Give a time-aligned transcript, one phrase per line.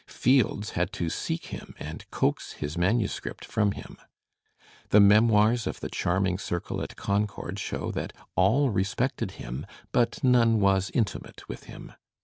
[0.07, 3.97] Fields had to seek him and coax his manuscript from him.
[4.89, 10.59] The memoirs of the charming circle at Ccmcord show that all respected him but none
[10.59, 11.93] was intimate with him.